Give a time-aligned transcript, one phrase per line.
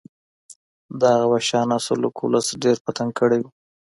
[0.99, 3.45] د هغه وحشیانه سلوک ولس ډېر په تنګ کړی و.